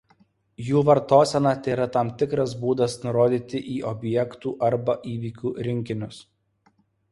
Jų 0.69 0.79
vartosena 0.85 1.51
tėra 1.67 1.85
tam 1.97 2.09
tikras 2.21 2.55
būdas 2.63 2.97
nurodyti 3.05 3.63
į 3.75 3.77
objektų 3.93 4.57
arba 4.71 4.99
įvykių 5.15 5.55
rinkinius. 5.71 6.27